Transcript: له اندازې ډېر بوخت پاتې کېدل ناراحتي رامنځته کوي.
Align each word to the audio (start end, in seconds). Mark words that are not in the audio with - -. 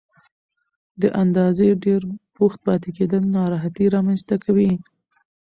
له 1.01 1.07
اندازې 1.23 1.67
ډېر 1.83 2.01
بوخت 2.35 2.59
پاتې 2.67 2.89
کېدل 2.97 3.23
ناراحتي 3.37 3.85
رامنځته 3.95 4.35
کوي. 4.43 4.71